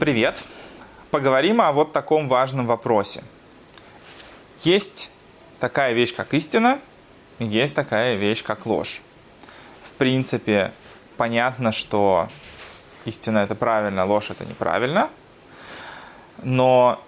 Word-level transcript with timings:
Привет! 0.00 0.42
Поговорим 1.10 1.60
о 1.60 1.70
вот 1.72 1.92
таком 1.92 2.26
важном 2.26 2.66
вопросе. 2.66 3.22
Есть 4.62 5.12
такая 5.58 5.92
вещь, 5.92 6.14
как 6.14 6.32
истина, 6.32 6.78
есть 7.38 7.74
такая 7.74 8.14
вещь, 8.16 8.42
как 8.42 8.64
ложь. 8.64 9.02
В 9.82 9.90
принципе, 9.98 10.72
понятно, 11.18 11.70
что 11.70 12.28
истина 13.04 13.40
это 13.40 13.54
правильно, 13.54 14.06
ложь 14.06 14.30
это 14.30 14.46
неправильно. 14.46 15.10
Но 16.42 16.98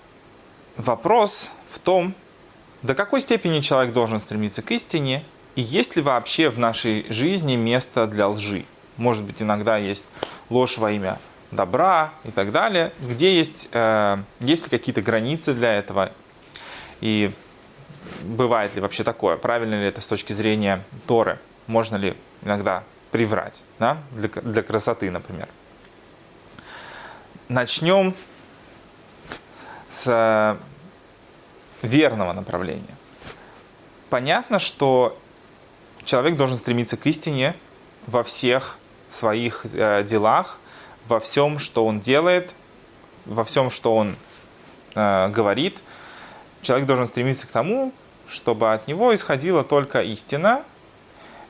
вопрос 0.76 1.50
в 1.70 1.78
том, 1.78 2.12
до 2.82 2.94
какой 2.94 3.22
степени 3.22 3.60
человек 3.60 3.94
должен 3.94 4.20
стремиться 4.20 4.60
к 4.60 4.70
истине, 4.70 5.24
и 5.56 5.62
есть 5.62 5.96
ли 5.96 6.02
вообще 6.02 6.50
в 6.50 6.58
нашей 6.58 7.10
жизни 7.10 7.56
место 7.56 8.06
для 8.06 8.28
лжи. 8.28 8.66
Может 8.98 9.24
быть, 9.24 9.40
иногда 9.40 9.78
есть 9.78 10.04
ложь 10.50 10.76
во 10.76 10.92
имя 10.92 11.18
добра 11.52 12.12
и 12.24 12.30
так 12.30 12.50
далее, 12.50 12.92
где 12.98 13.36
есть, 13.36 13.68
э, 13.72 14.18
есть 14.40 14.64
ли 14.64 14.70
какие-то 14.70 15.02
границы 15.02 15.54
для 15.54 15.74
этого, 15.74 16.12
и 17.00 17.30
бывает 18.22 18.74
ли 18.74 18.80
вообще 18.80 19.04
такое, 19.04 19.36
правильно 19.36 19.74
ли 19.74 19.86
это 19.86 20.00
с 20.00 20.06
точки 20.06 20.32
зрения 20.32 20.82
Торы, 21.06 21.38
можно 21.66 21.96
ли 21.96 22.16
иногда 22.42 22.82
приврать, 23.10 23.62
да? 23.78 24.02
для, 24.12 24.28
для 24.28 24.62
красоты, 24.62 25.10
например. 25.10 25.48
Начнем 27.48 28.14
с 29.90 30.58
верного 31.82 32.32
направления. 32.32 32.96
Понятно, 34.08 34.58
что 34.58 35.18
человек 36.04 36.36
должен 36.36 36.56
стремиться 36.56 36.96
к 36.96 37.06
истине 37.06 37.54
во 38.06 38.22
всех 38.22 38.78
своих 39.08 39.66
э, 39.72 40.02
делах, 40.04 40.58
во 41.08 41.20
всем, 41.20 41.58
что 41.58 41.86
он 41.86 42.00
делает, 42.00 42.54
во 43.24 43.44
всем, 43.44 43.70
что 43.70 43.96
он 43.96 44.16
э, 44.94 45.28
говорит. 45.28 45.82
Человек 46.62 46.86
должен 46.86 47.06
стремиться 47.06 47.46
к 47.46 47.50
тому, 47.50 47.92
чтобы 48.28 48.72
от 48.72 48.88
него 48.88 49.14
исходила 49.14 49.64
только 49.64 50.02
истина. 50.02 50.62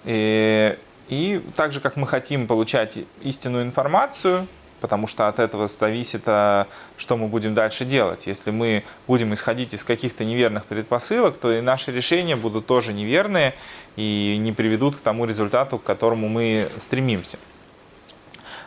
И, 0.05 0.77
и 1.09 1.43
так 1.57 1.73
же, 1.73 1.81
как 1.81 1.97
мы 1.97 2.07
хотим 2.07 2.47
получать 2.47 2.99
истинную 3.23 3.65
информацию, 3.65 4.47
потому 4.83 5.07
что 5.07 5.29
от 5.29 5.39
этого 5.39 5.69
зависит, 5.69 6.23
а, 6.27 6.67
что 6.97 7.17
мы 7.17 7.29
будем 7.29 7.55
дальше 7.55 7.85
делать. 7.85 8.27
Если 8.27 8.51
мы 8.51 8.85
будем 9.07 9.33
исходить 9.33 9.73
из 9.75 9.85
каких-то 9.85 10.25
неверных 10.25 10.65
предпосылок, 10.65 11.39
то 11.39 11.53
и 11.53 11.61
наши 11.61 11.93
решения 11.93 12.35
будут 12.35 12.67
тоже 12.67 12.93
неверные 12.93 13.55
и 13.95 14.37
не 14.41 14.53
приведут 14.53 14.97
к 14.97 15.01
тому 15.01 15.25
результату, 15.25 15.79
к 15.79 15.85
которому 15.85 16.29
мы 16.29 16.69
стремимся. 16.79 17.39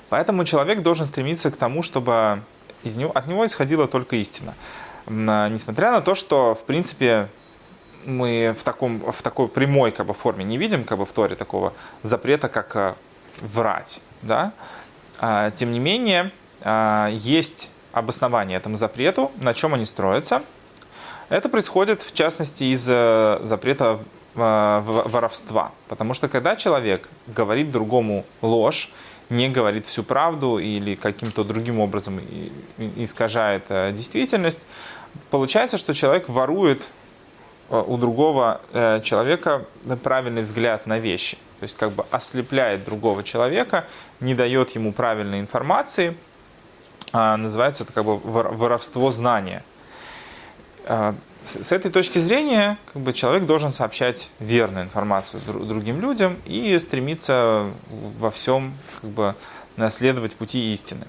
Поэтому 0.09 0.45
человек 0.45 0.81
должен 0.81 1.05
стремиться 1.05 1.51
к 1.51 1.57
тому, 1.57 1.83
чтобы 1.83 2.41
из 2.83 2.95
него, 2.95 3.11
от 3.11 3.27
него 3.27 3.45
исходила 3.45 3.87
только 3.87 4.15
истина. 4.17 4.53
А, 5.07 5.49
несмотря 5.49 5.91
на 5.91 6.01
то, 6.01 6.15
что, 6.15 6.55
в 6.55 6.63
принципе, 6.63 7.29
мы 8.05 8.55
в, 8.57 8.63
таком, 8.63 8.99
в 9.11 9.21
такой 9.21 9.47
прямой 9.47 9.91
как 9.91 10.05
бы, 10.05 10.13
форме 10.13 10.45
не 10.45 10.57
видим 10.57 10.83
как 10.83 10.99
бы, 10.99 11.05
в 11.05 11.11
Торе 11.11 11.35
такого 11.35 11.73
запрета, 12.03 12.49
как 12.49 12.75
э, 12.75 12.93
врать. 13.41 14.01
Да? 14.21 14.53
А, 15.19 15.51
тем 15.51 15.71
не 15.71 15.79
менее, 15.79 16.31
а, 16.61 17.09
есть 17.11 17.71
обоснование 17.91 18.57
этому 18.57 18.77
запрету, 18.77 19.31
на 19.37 19.53
чем 19.53 19.73
они 19.73 19.85
строятся. 19.85 20.43
Это 21.29 21.49
происходит, 21.49 22.01
в 22.01 22.13
частности, 22.13 22.65
из 22.65 22.85
э, 22.87 23.39
запрета 23.43 23.99
э, 24.35 24.81
воровства. 24.85 25.71
Потому 25.87 26.13
что 26.13 26.27
когда 26.27 26.55
человек 26.55 27.09
говорит 27.25 27.71
другому 27.71 28.25
ложь, 28.41 28.91
не 29.29 29.49
говорит 29.49 29.85
всю 29.85 30.03
правду 30.03 30.57
или 30.57 30.95
каким-то 30.95 31.43
другим 31.43 31.79
образом 31.79 32.21
искажает 32.95 33.65
э, 33.69 33.91
действительность, 33.91 34.65
получается, 35.29 35.77
что 35.77 35.93
человек 35.93 36.29
ворует 36.29 36.83
у 37.67 37.97
другого 37.97 38.61
человека 39.03 39.65
правильный 40.03 40.43
взгляд 40.43 40.85
на 40.85 40.99
вещи 40.99 41.35
то 41.59 41.63
есть 41.63 41.77
как 41.77 41.91
бы 41.91 42.05
ослепляет 42.11 42.83
другого 42.83 43.23
человека, 43.23 43.85
не 44.19 44.35
дает 44.35 44.71
ему 44.71 44.91
правильной 44.91 45.39
информации, 45.39 46.15
а 47.11 47.37
называется 47.37 47.83
это 47.83 47.93
как 47.93 48.05
бы 48.05 48.17
воровство 48.17 49.11
знания. 49.11 49.63
С 51.45 51.71
этой 51.71 51.91
точки 51.91 52.19
зрения 52.19 52.77
как 52.93 53.01
бы, 53.01 53.13
человек 53.13 53.45
должен 53.45 53.71
сообщать 53.71 54.29
верную 54.39 54.85
информацию 54.85 55.41
другим 55.45 56.01
людям 56.01 56.37
и 56.45 56.77
стремиться 56.79 57.69
во 58.19 58.31
всем 58.31 58.73
как 59.01 59.09
бы, 59.09 59.35
наследовать 59.77 60.35
пути 60.35 60.73
истины. 60.73 61.05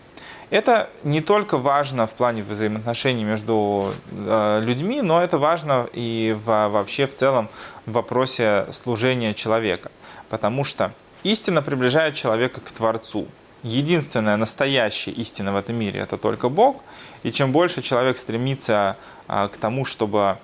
Это 0.51 0.89
не 1.03 1.21
только 1.21 1.59
важно 1.59 2.07
в 2.07 2.13
плане 2.13 2.45
взаимоотношений 2.45 3.25
между 3.25 3.93
э, 4.13 4.61
людьми, 4.63 5.03
но 5.03 5.21
это 5.21 5.39
важно 5.39 5.89
и 5.93 6.37
вообще 6.45 7.09
в 7.09 7.15
целом 7.15 7.49
в 7.85 7.93
вопросе 7.93 8.67
служения 8.71 9.35
человека 9.35 9.91
потому 10.29 10.65
что 10.65 10.93
истина 11.23 11.63
приближает 11.63 12.15
человека 12.15 12.61
к 12.61 12.71
Творцу. 12.71 13.27
Единственная 13.66 14.37
настоящая 14.37 15.10
истина 15.10 15.53
в 15.53 15.56
этом 15.56 15.75
мире– 15.75 15.99
это 16.03 16.16
только 16.16 16.49
Бог. 16.49 16.84
И 17.25 17.32
чем 17.32 17.50
больше 17.50 17.82
человек 17.82 18.16
стремится 18.16 18.97
а, 19.27 19.49
к 19.49 19.56
тому, 19.56 19.84
чтобы 19.84 20.38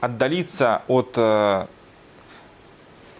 отдалиться 0.00 0.80
от 0.88 1.12
э, 1.16 1.66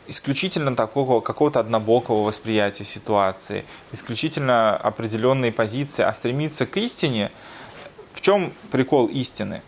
исключительно 0.07 0.75
такого 0.75 1.21
какого-то 1.21 1.61
однобокого 1.61 2.23
восприятия 2.23 2.85
ситуации, 2.85 3.67
исключительно 3.93 4.75
определенной 4.79 5.53
позиции, 5.53 6.05
а 6.05 6.13
стремиться 6.15 6.65
к 6.65 6.79
истине, 6.79 7.31
в 8.15 8.23
чем 8.23 8.55
прикол 8.71 9.09
истины? 9.09 9.61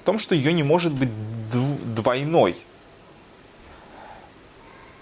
В 0.00 0.02
том, 0.04 0.18
что 0.18 0.34
ее 0.34 0.52
не 0.52 0.62
может 0.62 0.92
быть 0.92 1.08
двойной 1.94 2.54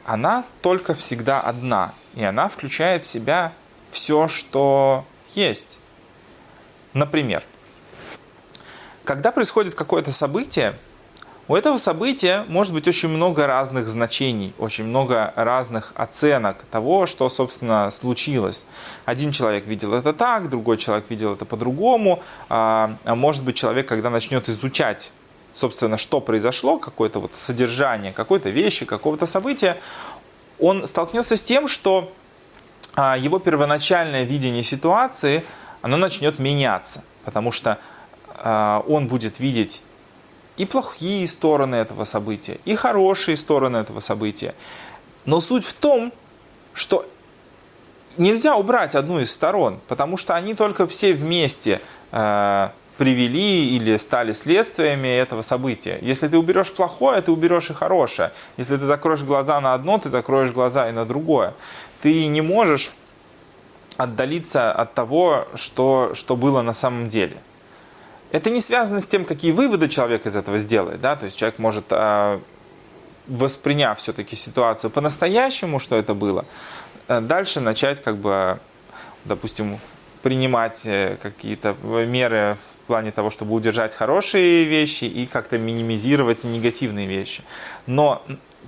она 0.04 0.44
только 0.60 0.94
всегда 0.94 1.40
одна, 1.40 1.92
и 2.14 2.22
она 2.22 2.48
включает 2.48 3.04
в 3.04 3.08
себя 3.08 3.52
все, 3.94 4.28
что 4.28 5.06
есть. 5.34 5.78
Например, 6.92 7.42
когда 9.04 9.32
происходит 9.32 9.74
какое-то 9.74 10.12
событие, 10.12 10.74
у 11.46 11.54
этого 11.54 11.76
события 11.76 12.44
может 12.48 12.72
быть 12.72 12.88
очень 12.88 13.08
много 13.08 13.46
разных 13.46 13.86
значений, 13.86 14.54
очень 14.58 14.84
много 14.84 15.32
разных 15.36 15.92
оценок 15.94 16.64
того, 16.70 17.06
что, 17.06 17.28
собственно, 17.28 17.90
случилось. 17.90 18.66
Один 19.04 19.30
человек 19.30 19.66
видел 19.66 19.94
это 19.94 20.12
так, 20.12 20.48
другой 20.48 20.78
человек 20.78 21.04
видел 21.10 21.34
это 21.34 21.44
по-другому. 21.44 22.22
А, 22.48 22.96
а 23.04 23.14
может 23.14 23.44
быть, 23.44 23.56
человек, 23.56 23.86
когда 23.86 24.10
начнет 24.10 24.48
изучать 24.48 25.12
собственно, 25.52 25.98
что 25.98 26.20
произошло, 26.20 26.78
какое-то 26.78 27.20
вот 27.20 27.36
содержание 27.36 28.12
какой-то 28.12 28.50
вещи, 28.50 28.84
какого-то 28.84 29.24
события, 29.24 29.76
он 30.58 30.84
столкнется 30.84 31.36
с 31.36 31.42
тем, 31.44 31.68
что 31.68 32.12
его 32.96 33.38
первоначальное 33.38 34.24
видение 34.24 34.62
ситуации, 34.62 35.44
оно 35.82 35.96
начнет 35.96 36.38
меняться, 36.38 37.02
потому 37.24 37.52
что 37.52 37.78
а, 38.28 38.84
он 38.88 39.08
будет 39.08 39.40
видеть 39.40 39.82
и 40.56 40.66
плохие 40.66 41.26
стороны 41.26 41.76
этого 41.76 42.04
события, 42.04 42.58
и 42.64 42.74
хорошие 42.76 43.36
стороны 43.36 43.78
этого 43.78 44.00
события. 44.00 44.54
Но 45.24 45.40
суть 45.40 45.64
в 45.64 45.72
том, 45.72 46.12
что 46.72 47.06
нельзя 48.16 48.56
убрать 48.56 48.94
одну 48.94 49.20
из 49.20 49.32
сторон, 49.32 49.80
потому 49.88 50.16
что 50.16 50.34
они 50.34 50.54
только 50.54 50.86
все 50.86 51.12
вместе 51.14 51.80
а, 52.12 52.72
привели 52.96 53.76
или 53.76 53.96
стали 53.96 54.32
следствиями 54.32 55.08
этого 55.08 55.42
события. 55.42 55.98
Если 56.00 56.28
ты 56.28 56.38
уберешь 56.38 56.72
плохое, 56.72 57.20
ты 57.22 57.32
уберешь 57.32 57.70
и 57.70 57.74
хорошее. 57.74 58.32
Если 58.56 58.76
ты 58.76 58.84
закроешь 58.84 59.22
глаза 59.22 59.60
на 59.60 59.74
одно, 59.74 59.98
ты 59.98 60.10
закроешь 60.10 60.52
глаза 60.52 60.88
и 60.88 60.92
на 60.92 61.04
другое. 61.04 61.54
Ты 62.02 62.26
не 62.26 62.40
можешь 62.40 62.92
отдалиться 63.96 64.72
от 64.72 64.94
того, 64.94 65.48
что, 65.54 66.12
что 66.14 66.36
было 66.36 66.62
на 66.62 66.72
самом 66.72 67.08
деле. 67.08 67.36
Это 68.32 68.50
не 68.50 68.60
связано 68.60 69.00
с 69.00 69.06
тем, 69.06 69.24
какие 69.24 69.52
выводы 69.52 69.88
человек 69.88 70.26
из 70.26 70.36
этого 70.36 70.58
сделает. 70.58 71.00
Да? 71.00 71.16
То 71.16 71.26
есть 71.26 71.36
человек 71.36 71.58
может, 71.58 71.84
а, 71.90 72.40
восприняв 73.26 73.98
все-таки 73.98 74.36
ситуацию 74.36 74.90
по-настоящему, 74.90 75.78
что 75.78 75.96
это 75.96 76.14
было, 76.14 76.44
э, 77.08 77.20
дальше 77.20 77.60
начать, 77.60 78.02
как 78.02 78.16
бы, 78.16 78.58
допустим, 79.24 79.78
принимать 80.24 80.86
э, 80.86 81.18
какие-то 81.22 81.76
меры 81.84 82.56
в 82.82 82.86
плане 82.86 83.12
того, 83.12 83.30
чтобы 83.30 83.54
удержать 83.54 83.94
хорошие 83.94 84.64
вещи 84.64 85.04
и 85.04 85.26
как-то 85.26 85.58
минимизировать 85.58 86.44
негативные 86.44 87.06
вещи. 87.06 87.42
Но 87.86 88.22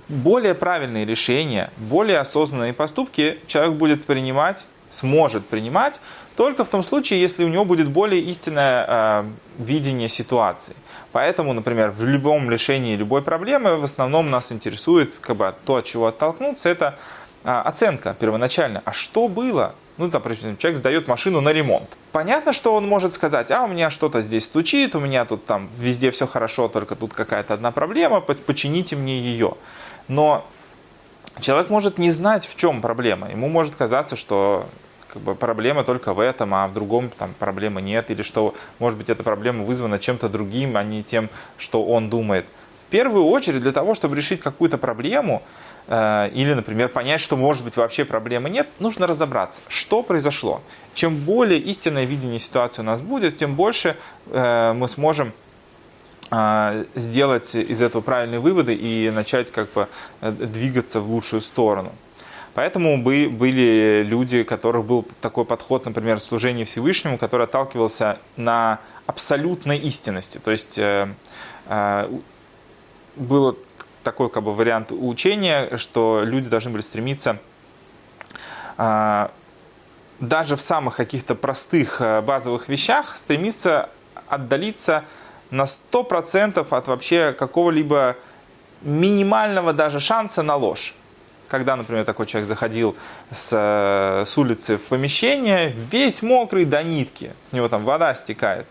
более 0.07 0.53
правильные 0.53 1.03
решения, 1.03 1.71
более 1.77 2.19
осознанные 2.19 2.73
поступки 2.73 3.39
человек 3.47 3.73
будет 3.73 4.05
принимать, 4.05 4.67
сможет 4.91 5.47
принимать 5.47 5.99
только 6.35 6.63
в 6.63 6.67
том 6.67 6.83
случае, 6.83 7.19
если 7.21 7.43
у 7.43 7.47
него 7.47 7.65
будет 7.65 7.89
более 7.89 8.21
истинное 8.21 8.85
э, 8.87 9.23
видение 9.57 10.09
ситуации. 10.09 10.75
Поэтому, 11.11 11.53
например, 11.53 11.89
в 11.89 12.05
любом 12.05 12.51
решении 12.51 12.95
любой 12.95 13.23
проблемы 13.23 13.77
в 13.77 13.83
основном 13.83 14.29
нас 14.29 14.51
интересует 14.51 15.11
как 15.21 15.35
бы, 15.35 15.55
то, 15.65 15.77
от 15.77 15.85
чего 15.85 16.05
оттолкнуться, 16.05 16.69
это 16.69 16.99
э, 17.43 17.49
оценка 17.49 18.15
первоначально. 18.19 18.83
А 18.85 18.93
что 18.93 19.27
было? 19.27 19.73
Ну, 19.97 20.07
допустим, 20.07 20.57
человек 20.57 20.77
сдает 20.77 21.07
машину 21.07 21.41
на 21.41 21.49
ремонт. 21.49 21.97
Понятно, 22.11 22.53
что 22.53 22.75
он 22.75 22.87
может 22.87 23.13
сказать, 23.13 23.49
а 23.51 23.63
у 23.63 23.67
меня 23.67 23.89
что-то 23.89 24.21
здесь 24.21 24.45
стучит, 24.45 24.95
у 24.95 24.99
меня 24.99 25.25
тут 25.25 25.45
там 25.45 25.69
везде 25.75 26.11
все 26.11 26.27
хорошо, 26.27 26.67
только 26.67 26.95
тут 26.95 27.13
какая-то 27.13 27.55
одна 27.55 27.71
проблема, 27.71 28.21
почините 28.21 28.95
мне 28.95 29.19
ее. 29.19 29.55
Но 30.07 30.45
человек 31.39 31.69
может 31.69 31.97
не 31.97 32.11
знать, 32.11 32.45
в 32.45 32.55
чем 32.55 32.81
проблема. 32.81 33.29
Ему 33.31 33.49
может 33.49 33.75
казаться, 33.75 34.15
что 34.15 34.67
как 35.07 35.21
бы, 35.21 35.33
проблема 35.33 35.83
только 35.83 36.13
в 36.13 36.19
этом, 36.19 36.53
а 36.53 36.67
в 36.67 36.73
другом 36.73 37.09
там 37.09 37.33
проблемы 37.37 37.81
нет, 37.81 38.11
или 38.11 38.21
что, 38.21 38.53
может 38.77 38.99
быть, 38.99 39.09
эта 39.09 39.23
проблема 39.23 39.63
вызвана 39.63 39.97
чем-то 39.97 40.29
другим, 40.29 40.77
а 40.77 40.83
не 40.83 41.01
тем, 41.01 41.29
что 41.57 41.83
он 41.83 42.09
думает. 42.09 42.45
В 42.87 42.89
первую 42.89 43.25
очередь, 43.25 43.61
для 43.61 43.71
того, 43.71 43.95
чтобы 43.95 44.15
решить 44.15 44.41
какую-то 44.41 44.77
проблему, 44.77 45.41
или, 45.87 46.53
например, 46.53 46.89
понять, 46.89 47.21
что, 47.21 47.37
может 47.37 47.63
быть, 47.63 47.77
вообще 47.77 48.03
проблемы 48.03 48.49
нет, 48.49 48.67
нужно 48.79 49.07
разобраться, 49.07 49.61
что 49.69 50.03
произошло. 50.03 50.61
Чем 50.93 51.15
более 51.15 51.59
истинное 51.59 52.03
видение 52.03 52.39
ситуации 52.39 52.81
у 52.81 52.85
нас 52.85 53.01
будет, 53.01 53.37
тем 53.37 53.55
больше 53.55 53.95
э, 54.31 54.73
мы 54.73 54.87
сможем 54.89 55.31
э, 56.29 56.85
сделать 56.95 57.55
из 57.55 57.81
этого 57.81 58.01
правильные 58.01 58.39
выводы 58.39 58.73
и 58.73 59.09
начать 59.11 59.51
как 59.51 59.71
бы 59.71 59.87
э, 60.19 60.31
двигаться 60.31 60.99
в 60.99 61.09
лучшую 61.09 61.41
сторону. 61.41 61.91
Поэтому 62.57 62.99
были 62.99 64.01
люди, 64.03 64.41
у 64.41 64.45
которых 64.45 64.83
был 64.83 65.05
такой 65.21 65.45
подход, 65.45 65.85
например, 65.85 66.17
в 66.17 66.23
служении 66.23 66.63
Всевышнему, 66.63 67.19
который 67.19 67.43
отталкивался 67.43 68.17
на 68.35 68.79
абсолютной 69.05 69.77
истинности. 69.77 70.39
То 70.43 70.49
есть 70.49 70.79
э, 70.79 71.07
э, 71.67 72.09
был 73.15 73.55
такой 74.07 74.29
как 74.29 74.43
бы, 74.43 74.53
вариант 74.53 74.91
учения, 74.91 75.77
что 75.77 76.21
люди 76.23 76.47
должны 76.49 76.71
были 76.71 76.81
стремиться 76.81 77.39
э, 78.77 79.27
даже 80.19 80.55
в 80.55 80.61
самых 80.61 80.95
каких-то 80.95 81.35
простых 81.35 82.01
базовых 82.23 82.69
вещах 82.69 83.17
стремиться 83.17 83.89
отдалиться 84.27 85.03
на 85.51 85.63
100% 85.63 86.65
от 86.69 86.87
вообще 86.87 87.33
какого-либо 87.37 88.15
минимального 88.81 89.73
даже 89.73 89.99
шанса 89.99 90.41
на 90.41 90.55
ложь 90.55 90.95
когда, 91.47 91.75
например, 91.75 92.05
такой 92.05 92.25
человек 92.27 92.47
заходил 92.47 92.95
с, 93.31 93.51
э, 93.53 94.25
с 94.25 94.37
улицы 94.37 94.77
в 94.77 94.81
помещение, 94.87 95.69
весь 95.69 96.21
мокрый 96.21 96.65
до 96.65 96.83
нитки, 96.83 97.31
с 97.49 97.53
него 97.53 97.69
там 97.69 97.83
вода 97.83 98.13
стекает. 98.15 98.65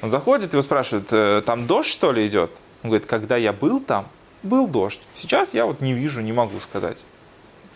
Он 0.00 0.10
заходит, 0.10 0.52
его 0.52 0.62
спрашивают, 0.62 1.08
«Э, 1.10 1.42
там 1.44 1.66
дождь 1.66 1.90
что 1.90 2.12
ли 2.12 2.26
идет? 2.26 2.50
Он 2.82 2.90
говорит, 2.90 3.06
когда 3.06 3.36
я 3.36 3.52
был 3.52 3.80
там, 3.80 4.08
был 4.42 4.66
дождь. 4.66 5.00
Сейчас 5.16 5.54
я 5.54 5.66
вот 5.66 5.80
не 5.80 5.92
вижу, 5.92 6.20
не 6.20 6.32
могу 6.32 6.58
сказать. 6.60 7.04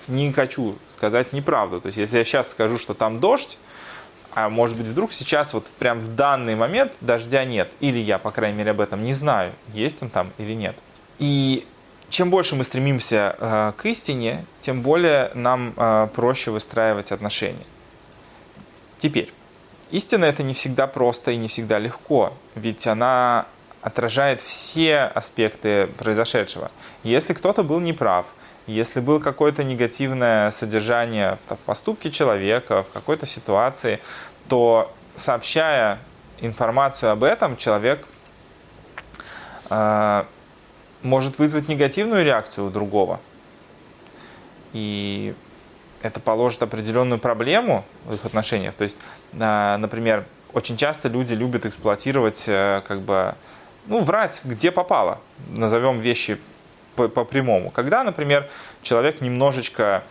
Не 0.09 0.33
хочу 0.33 0.77
сказать 0.89 1.33
неправду. 1.33 1.81
То 1.81 1.87
есть, 1.87 1.99
если 1.99 2.19
я 2.19 2.25
сейчас 2.25 2.51
скажу, 2.51 2.79
что 2.79 2.95
там 2.95 3.21
дождь, 3.21 3.59
а 4.35 4.49
может 4.49 4.77
быть 4.77 4.87
вдруг 4.87 5.13
сейчас 5.13 5.53
вот 5.55 5.67
прям 5.79 6.01
в 6.01 6.15
данный 6.15 6.55
момент 6.55 6.93
дождя 7.01 7.45
нет, 7.45 7.73
или 7.81 7.99
я, 7.99 8.19
по 8.19 8.31
крайней 8.31 8.59
мере, 8.59 8.71
об 8.71 8.81
этом 8.81 9.05
не 9.05 9.13
знаю, 9.13 9.53
есть 9.75 10.03
он 10.03 10.09
там 10.09 10.33
или 10.39 10.55
нет. 10.55 10.77
И 11.19 11.67
чем 12.09 12.31
больше 12.31 12.57
мы 12.57 12.65
стремимся 12.65 13.37
э, 13.39 13.73
к 13.77 13.87
истине, 13.87 14.45
тем 14.61 14.83
более 14.83 15.31
нам 15.35 15.75
э, 15.77 16.09
проще 16.15 16.51
выстраивать 16.51 17.13
отношения. 17.13 17.65
Теперь, 18.99 19.33
истина 19.91 20.25
это 20.25 20.43
не 20.43 20.55
всегда 20.55 20.87
просто 20.87 21.33
и 21.33 21.37
не 21.37 21.49
всегда 21.49 21.79
легко, 21.79 22.33
ведь 22.55 22.87
она 22.87 23.47
отражает 23.83 24.41
все 24.41 25.01
аспекты 25.01 25.89
произошедшего. 25.99 26.71
Если 27.03 27.35
кто-то 27.35 27.63
был 27.63 27.81
неправ, 27.81 28.27
если 28.67 29.01
было 29.01 29.19
какое-то 29.19 29.65
негативное 29.65 30.51
содержание 30.53 31.39
в 31.49 31.57
поступке 31.57 32.11
человека, 32.11 32.85
в 32.85 32.91
какой-то 32.91 33.27
ситуации, 33.27 34.01
то 34.49 34.93
сообщая 35.17 35.99
информацию 36.41 37.11
об 37.11 37.25
этом, 37.25 37.57
человек 37.57 38.07
э, 39.71 40.25
может 41.03 41.39
вызвать 41.39 41.69
негативную 41.69 42.25
реакцию 42.25 42.69
у 42.69 42.71
другого. 42.71 43.21
И 44.73 45.35
это 46.03 46.21
положит 46.21 46.63
определенную 46.63 47.19
проблему 47.19 47.85
в 48.05 48.15
их 48.15 48.25
отношениях. 48.25 48.75
То 48.75 48.85
есть, 48.85 48.99
например, 49.33 50.25
очень 50.53 50.77
часто 50.77 51.09
люди 51.09 51.35
любят 51.35 51.67
эксплуатировать, 51.67 52.45
э, 52.47 52.83
как 52.87 53.01
бы, 53.01 53.35
ну, 53.87 54.01
врать, 54.01 54.41
где 54.45 54.71
попало. 54.71 55.21
Назовем 55.49 56.01
вещи 56.01 56.39
по-прямому. 56.95 57.71
Когда, 57.71 58.05
например, 58.05 58.49
человек 58.83 59.21
немножечко 59.21 60.05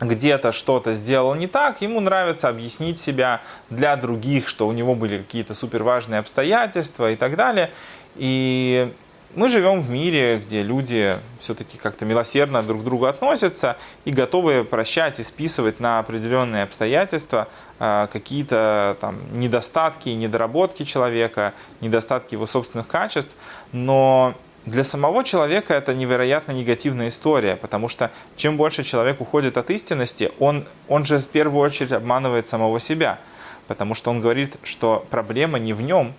где-то 0.00 0.52
что-то 0.52 0.94
сделал 0.94 1.34
не 1.34 1.46
так, 1.46 1.80
ему 1.80 2.00
нравится 2.00 2.48
объяснить 2.48 2.98
себя 2.98 3.40
для 3.70 3.96
других, 3.96 4.46
что 4.46 4.66
у 4.66 4.72
него 4.72 4.94
были 4.94 5.18
какие-то 5.18 5.54
суперважные 5.54 6.20
обстоятельства 6.20 7.10
и 7.10 7.16
так 7.16 7.36
далее. 7.36 7.70
И 8.16 8.92
мы 9.34 9.48
живем 9.48 9.82
в 9.82 9.90
мире, 9.90 10.38
где 10.38 10.62
люди 10.62 11.14
все-таки 11.40 11.78
как-то 11.78 12.04
милосердно 12.04 12.62
друг 12.62 12.80
к 12.80 12.84
другу 12.84 13.06
относятся 13.06 13.76
и 14.04 14.10
готовы 14.10 14.64
прощать 14.64 15.20
и 15.20 15.24
списывать 15.24 15.80
на 15.80 15.98
определенные 15.98 16.62
обстоятельства 16.62 17.48
э, 17.78 18.08
какие-то 18.12 18.96
там 19.00 19.18
недостатки, 19.38 20.08
недоработки 20.10 20.84
человека, 20.84 21.52
недостатки 21.80 22.34
его 22.34 22.46
собственных 22.46 22.86
качеств. 22.86 23.34
Но 23.72 24.34
для 24.64 24.84
самого 24.84 25.22
человека 25.22 25.74
это 25.74 25.94
невероятно 25.94 26.52
негативная 26.52 27.08
история, 27.08 27.56
потому 27.56 27.88
что 27.88 28.10
чем 28.36 28.56
больше 28.56 28.84
человек 28.84 29.20
уходит 29.20 29.58
от 29.58 29.70
истинности, 29.70 30.32
он, 30.40 30.66
он 30.88 31.04
же 31.04 31.18
в 31.18 31.28
первую 31.28 31.62
очередь 31.62 31.92
обманывает 31.92 32.46
самого 32.46 32.80
себя, 32.80 33.20
потому 33.68 33.94
что 33.94 34.10
он 34.10 34.20
говорит, 34.20 34.56
что 34.64 35.06
проблема 35.08 35.58
не 35.58 35.72
в 35.72 35.82
нем, 35.82 36.14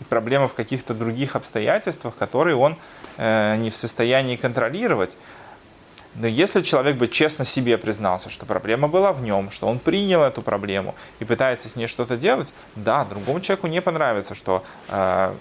и 0.00 0.04
проблема 0.04 0.48
в 0.48 0.54
каких-то 0.54 0.94
других 0.94 1.36
обстоятельствах, 1.36 2.16
которые 2.16 2.56
он 2.56 2.76
э, 3.16 3.56
не 3.56 3.70
в 3.70 3.76
состоянии 3.76 4.36
контролировать. 4.36 5.16
Но 6.16 6.26
если 6.26 6.62
человек 6.62 6.96
бы 6.96 7.06
честно 7.06 7.44
себе 7.44 7.78
признался, 7.78 8.30
что 8.30 8.44
проблема 8.44 8.88
была 8.88 9.12
в 9.12 9.22
нем, 9.22 9.50
что 9.50 9.68
он 9.68 9.78
принял 9.78 10.22
эту 10.22 10.42
проблему 10.42 10.96
и 11.20 11.24
пытается 11.24 11.68
с 11.68 11.76
ней 11.76 11.86
что-то 11.86 12.16
делать, 12.16 12.52
да, 12.74 13.04
другому 13.04 13.40
человеку 13.40 13.68
не 13.68 13.80
понравится, 13.80 14.34
что 14.34 14.64
э, 14.88 15.34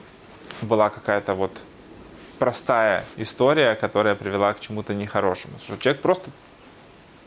была 0.62 0.89
какая-то 0.89 1.33
вот 1.33 1.60
простая 2.38 3.03
история, 3.17 3.75
которая 3.75 4.15
привела 4.15 4.53
к 4.53 4.60
чему-то 4.60 4.93
нехорошему. 4.93 5.55
Что 5.60 5.77
человек 5.77 6.01
просто 6.01 6.29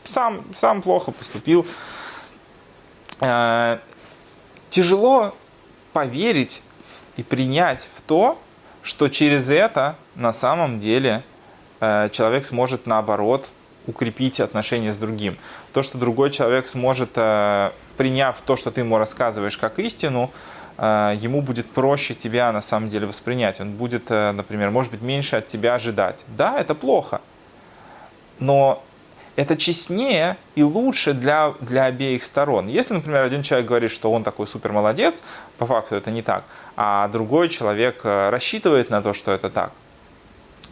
сам, 0.03 0.43
сам 0.55 0.81
плохо 0.81 1.11
поступил. 1.11 1.65
Э, 3.19 3.79
тяжело 4.69 5.35
поверить 5.91 6.63
и 7.17 7.23
принять 7.23 7.87
в 7.95 8.01
то, 8.01 8.39
что 8.81 9.07
через 9.07 9.49
это 9.49 9.95
на 10.15 10.33
самом 10.33 10.77
деле 10.77 11.23
э, 11.79 12.09
человек 12.11 12.45
сможет 12.45 12.85
наоборот 12.85 13.47
укрепить 13.87 14.39
отношения 14.39 14.93
с 14.93 14.97
другим. 14.97 15.37
То, 15.73 15.83
что 15.83 15.97
другой 15.97 16.31
человек 16.31 16.67
сможет, 16.67 17.11
э, 17.15 17.71
приняв 17.97 18.41
то, 18.41 18.55
что 18.55 18.71
ты 18.71 18.81
ему 18.81 18.97
рассказываешь 18.97 19.57
как 19.57 19.79
истину, 19.79 20.31
э, 20.77 21.15
ему 21.17 21.41
будет 21.41 21.69
проще 21.71 22.13
тебя 22.13 22.51
на 22.51 22.61
самом 22.61 22.89
деле 22.89 23.07
воспринять. 23.07 23.61
Он 23.61 23.71
будет, 23.71 24.09
например, 24.09 24.69
может 24.69 24.91
быть, 24.91 25.01
меньше 25.01 25.37
от 25.37 25.47
тебя 25.47 25.75
ожидать. 25.75 26.25
Да, 26.27 26.59
это 26.59 26.75
плохо, 26.75 27.21
но 28.39 28.83
это 29.35 29.57
честнее 29.57 30.37
и 30.55 30.63
лучше 30.63 31.13
для, 31.13 31.53
для 31.59 31.85
обеих 31.85 32.23
сторон. 32.23 32.67
Если, 32.67 32.93
например, 32.93 33.23
один 33.23 33.41
человек 33.41 33.67
говорит, 33.67 33.91
что 33.91 34.11
он 34.11 34.23
такой 34.23 34.47
супер 34.47 34.71
молодец, 34.71 35.21
по 35.57 35.65
факту 35.65 35.95
это 35.95 36.11
не 36.11 36.21
так, 36.21 36.43
а 36.75 37.07
другой 37.07 37.49
человек 37.49 38.01
э, 38.03 38.29
рассчитывает 38.29 38.89
на 38.89 39.01
то, 39.01 39.13
что 39.13 39.31
это 39.31 39.49
так, 39.49 39.71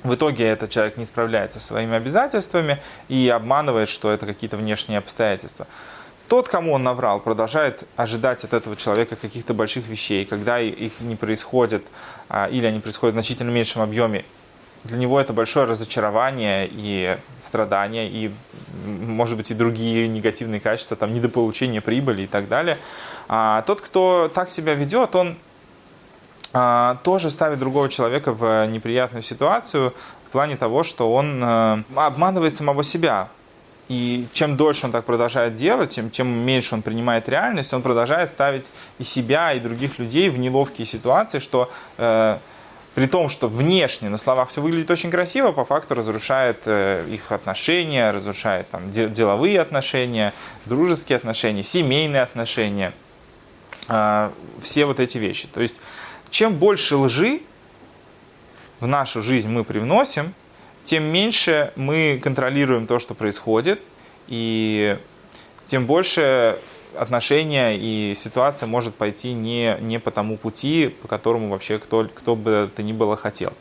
в 0.04 0.16
итоге 0.16 0.46
этот 0.46 0.70
человек 0.70 0.98
не 0.98 1.06
справляется 1.06 1.60
со 1.60 1.68
своими 1.68 1.96
обязательствами 1.96 2.82
и 3.08 3.30
обманывает, 3.30 3.90
что 3.90 4.12
это 4.12 4.26
какие-то 4.26 4.58
внешние 4.58 5.00
обстоятельства. 5.00 5.68
Тот, 6.28 6.48
кому 6.48 6.74
он 6.74 6.84
наврал, 6.84 7.20
продолжает 7.20 7.84
ожидать 7.98 8.44
от 8.46 8.54
этого 8.54 8.76
человека 8.76 9.16
каких-то 9.16 9.54
больших 9.54 9.88
вещей, 9.88 10.26
когда 10.26 10.60
их 10.60 11.02
не 11.02 11.16
происходит 11.16 11.84
а, 12.30 12.48
или 12.48 12.66
они 12.66 12.80
происходят 12.80 13.14
в 13.14 13.18
значительно 13.18 13.50
меньшем 13.50 13.82
объеме, 13.82 14.24
для 14.84 14.98
него 14.98 15.20
это 15.20 15.34
большое 15.34 15.66
разочарование 15.66 16.68
и 16.72 17.18
страдания, 17.42 18.10
и, 18.10 18.32
может 18.86 19.38
быть, 19.38 19.52
и 19.52 19.54
другие 19.54 20.08
негативные 20.08 20.60
качества, 20.60 20.98
там, 20.98 21.14
недополучение 21.14 21.82
прибыли 21.82 22.24
и 22.24 22.28
так 22.28 22.48
далее. 22.48 22.78
А 23.28 23.62
тот, 23.62 23.82
кто 23.82 24.30
так 24.34 24.50
себя 24.50 24.74
ведет, 24.74 25.16
он 25.16 25.38
а, 26.54 26.96
тоже 27.04 27.30
ставит 27.30 27.60
другого 27.60 27.90
человека 27.90 28.34
в 28.34 28.66
неприятную 28.68 29.22
ситуацию 29.22 29.94
в 30.28 30.32
плане 30.32 30.58
того, 30.58 30.84
что 30.84 31.14
он 31.14 31.42
а, 31.44 31.84
обманывает 31.96 32.54
самого 32.54 32.84
себя. 32.84 33.30
И 33.88 34.26
чем 34.34 34.56
дольше 34.56 34.86
он 34.86 34.92
так 34.94 35.06
продолжает 35.06 35.54
делать, 35.54 35.92
тем, 35.92 36.12
чем 36.12 36.28
меньше 36.28 36.76
он 36.76 36.82
принимает 36.82 37.28
реальность, 37.28 37.74
он 37.74 37.82
продолжает 37.82 38.30
ставить 38.30 38.72
и 39.00 39.04
себя, 39.04 39.54
и 39.54 39.60
других 39.60 40.00
людей 40.00 40.30
в 40.30 40.40
неловкие 40.40 40.86
ситуации, 40.86 41.40
что 41.40 41.70
э, 41.98 42.38
при 42.94 43.06
том, 43.08 43.30
что 43.30 43.48
внешне 43.48 44.10
на 44.10 44.18
словах 44.18 44.50
все 44.50 44.62
выглядит 44.62 44.92
очень 44.92 45.12
красиво, 45.12 45.52
по 45.52 45.64
факту 45.64 45.96
разрушает 45.96 46.64
э, 46.66 47.06
их 47.10 47.32
отношения, 47.32 48.12
разрушает 48.12 48.70
там, 48.70 48.92
деловые 48.92 49.62
отношения, 49.62 50.34
дружеские 50.66 51.16
отношения, 51.16 51.64
семейные 51.64 52.22
отношения, 52.22 52.94
а, 53.88 54.34
все 54.62 54.86
вот 54.86 55.00
эти 55.00 55.18
вещи. 55.18 55.48
То 55.48 55.62
есть, 55.62 55.78
чем 56.30 56.56
больше 56.56 56.98
лжи 56.98 57.42
в 58.80 58.88
нашу 58.88 59.22
жизнь 59.22 59.50
мы 59.50 59.64
привносим, 59.64 60.34
тем 60.84 61.04
меньше 61.04 61.72
мы 61.76 62.20
контролируем 62.22 62.88
то, 62.88 63.00
что 63.00 63.14
происходит, 63.14 63.80
и 64.28 64.98
тем 65.66 65.86
больше 65.86 66.60
отношения 66.96 67.78
и 67.78 68.14
ситуация 68.16 68.68
может 68.68 68.96
пойти 68.96 69.34
не, 69.34 69.78
не 69.82 70.00
по 70.00 70.12
тому 70.12 70.38
пути, 70.38 70.96
по 71.02 71.08
которому 71.08 71.50
вообще 71.50 71.80
кто, 71.80 72.08
кто 72.14 72.36
бы 72.36 72.70
то 72.76 72.84
ни 72.84 72.94
было 72.94 73.16
хотел. 73.18 73.54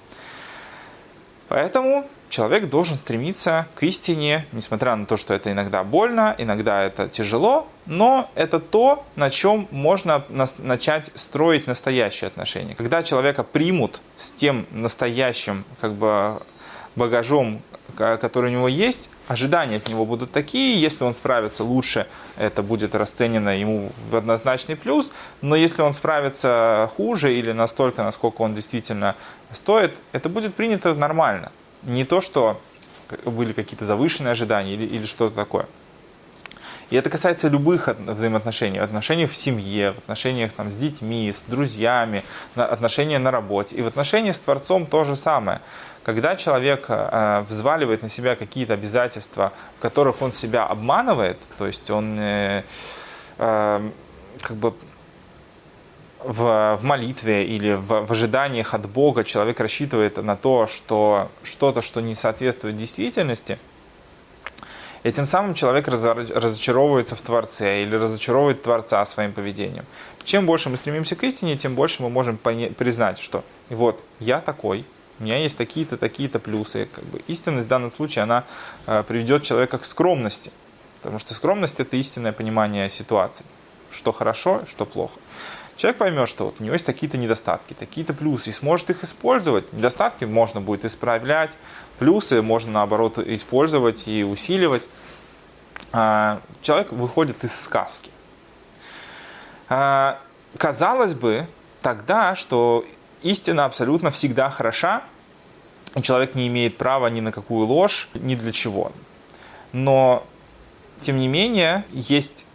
Поэтому 1.48 2.06
человек 2.28 2.68
должен 2.68 2.96
стремиться 2.96 3.66
к 3.74 3.82
истине, 3.82 4.46
несмотря 4.52 4.94
на 4.94 5.04
то, 5.04 5.16
что 5.16 5.34
это 5.34 5.50
иногда 5.50 5.82
больно, 5.82 6.34
иногда 6.38 6.82
это 6.84 7.08
тяжело, 7.08 7.66
но 7.86 8.30
это 8.36 8.60
то, 8.60 9.04
на 9.16 9.30
чем 9.30 9.66
можно 9.70 10.24
начать 10.58 11.10
строить 11.16 11.66
настоящие 11.66 12.28
отношения. 12.28 12.74
Когда 12.74 13.02
человека 13.02 13.42
примут 13.42 14.00
с 14.16 14.32
тем 14.32 14.64
настоящим 14.70 15.64
как 15.80 15.94
бы 15.94 16.40
багажом, 16.94 17.62
который 17.94 18.50
у 18.50 18.52
него 18.52 18.68
есть, 18.68 19.10
ожидания 19.28 19.76
от 19.76 19.88
него 19.88 20.04
будут 20.04 20.32
такие. 20.32 20.80
Если 20.80 21.04
он 21.04 21.14
справится 21.14 21.64
лучше, 21.64 22.06
это 22.36 22.62
будет 22.62 22.94
расценено 22.94 23.58
ему 23.58 23.92
в 24.10 24.16
однозначный 24.16 24.76
плюс. 24.76 25.10
Но 25.40 25.56
если 25.56 25.82
он 25.82 25.92
справится 25.92 26.90
хуже 26.96 27.34
или 27.34 27.52
настолько, 27.52 28.02
насколько 28.02 28.42
он 28.42 28.54
действительно 28.54 29.16
стоит, 29.52 29.94
это 30.12 30.28
будет 30.28 30.54
принято 30.54 30.94
нормально. 30.94 31.52
Не 31.82 32.04
то, 32.04 32.20
что 32.20 32.60
были 33.24 33.52
какие-то 33.52 33.84
завышенные 33.84 34.32
ожидания 34.32 34.74
или, 34.74 34.84
или 34.84 35.06
что-то 35.06 35.34
такое. 35.34 35.66
И 36.90 36.96
это 36.96 37.08
касается 37.08 37.46
любых 37.46 37.88
взаимоотношений. 37.88 38.78
Отношений 38.78 39.26
в 39.26 39.36
семье, 39.36 39.92
в 39.92 39.98
отношениях 39.98 40.52
там, 40.52 40.72
с 40.72 40.76
детьми, 40.76 41.32
с 41.32 41.44
друзьями, 41.44 42.24
отношения 42.56 43.20
на 43.20 43.30
работе. 43.30 43.76
И 43.76 43.82
в 43.82 43.86
отношениях 43.86 44.34
с 44.34 44.40
Творцом 44.40 44.86
то 44.86 45.04
же 45.04 45.14
самое. 45.14 45.60
Когда 46.02 46.34
человек 46.36 46.86
э, 46.88 47.44
взваливает 47.48 48.02
на 48.02 48.08
себя 48.08 48.34
какие-то 48.34 48.74
обязательства, 48.74 49.52
в 49.78 49.82
которых 49.82 50.22
он 50.22 50.32
себя 50.32 50.64
обманывает, 50.64 51.38
то 51.58 51.66
есть 51.66 51.90
он 51.90 52.18
э, 52.18 52.62
э, 53.38 53.90
как 54.40 54.56
бы 54.56 54.74
в, 56.24 56.78
в 56.80 56.84
молитве 56.84 57.44
или 57.44 57.74
в, 57.74 58.06
в 58.06 58.12
ожиданиях 58.12 58.72
от 58.74 58.88
Бога 58.88 59.24
человек 59.24 59.60
рассчитывает 59.60 60.16
на 60.16 60.36
то, 60.36 60.66
что 60.66 61.30
что-то, 61.42 61.82
что 61.82 62.00
не 62.00 62.14
соответствует 62.14 62.76
действительности, 62.76 63.58
и 65.02 65.12
тем 65.12 65.26
самым 65.26 65.54
человек 65.54 65.88
разочаровывается 65.88 67.16
в 67.16 67.22
Творце 67.22 67.82
или 67.82 67.96
разочаровывает 67.96 68.62
Творца 68.62 69.02
своим 69.06 69.32
поведением. 69.32 69.86
Чем 70.24 70.44
больше 70.44 70.68
мы 70.68 70.76
стремимся 70.76 71.16
к 71.16 71.24
истине, 71.24 71.56
тем 71.56 71.74
больше 71.74 72.02
мы 72.02 72.10
можем 72.10 72.36
признать, 72.36 73.18
что 73.18 73.42
вот 73.70 74.02
я 74.18 74.40
такой, 74.40 74.84
у 75.20 75.22
меня 75.22 75.36
есть 75.36 75.58
такие-то, 75.58 75.98
такие-то 75.98 76.38
плюсы. 76.38 76.88
Как 76.92 77.04
бы 77.04 77.22
истинность 77.28 77.66
в 77.66 77.68
данном 77.68 77.92
случае, 77.92 78.22
она 78.22 78.44
э, 78.86 79.04
приведет 79.06 79.42
человека 79.42 79.76
к 79.76 79.84
скромности. 79.84 80.50
Потому 80.98 81.18
что 81.18 81.34
скромность– 81.34 81.78
это 81.80 81.96
истинное 81.96 82.32
понимание 82.32 82.88
ситуации. 82.88 83.44
Что 83.90 84.12
хорошо, 84.12 84.62
что 84.66 84.86
плохо. 84.86 85.18
Человек 85.76 85.98
поймет, 85.98 86.28
что 86.28 86.46
вот 86.46 86.56
у 86.58 86.62
него 86.62 86.72
есть 86.72 86.86
такие-то 86.86 87.18
недостатки, 87.18 87.74
такие-то 87.74 88.14
плюсы, 88.14 88.50
и 88.50 88.52
сможет 88.52 88.90
их 88.90 89.04
использовать. 89.04 89.72
Недостатки 89.72 90.24
можно 90.24 90.60
будет 90.60 90.84
исправлять, 90.84 91.56
плюсы 91.98 92.40
можно, 92.40 92.72
наоборот, 92.72 93.18
использовать 93.18 94.08
и 94.08 94.24
усиливать. 94.24 94.88
А, 95.92 96.40
человек 96.62 96.92
выходит 96.92 97.44
из 97.44 97.58
сказки. 97.58 98.10
А, 99.68 100.18
казалось 100.56 101.14
бы, 101.14 101.46
тогда, 101.82 102.34
что 102.34 102.84
истина 103.22 103.64
абсолютно 103.64 104.10
всегда 104.10 104.50
хороша, 104.50 105.02
и 105.94 106.02
человек 106.02 106.34
не 106.34 106.46
имеет 106.48 106.76
права 106.76 107.08
ни 107.08 107.20
на 107.20 107.32
какую 107.32 107.66
ложь, 107.66 108.08
ни 108.14 108.34
для 108.34 108.52
чего. 108.52 108.92
Но, 109.72 110.24
тем 111.00 111.18
не 111.18 111.28
менее, 111.28 111.84
есть 111.90 112.46